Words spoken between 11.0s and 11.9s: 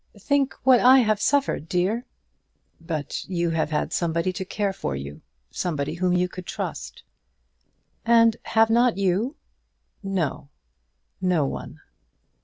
no one."